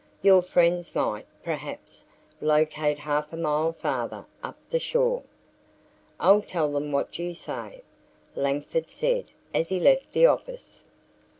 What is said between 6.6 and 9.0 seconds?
them what you say," Langford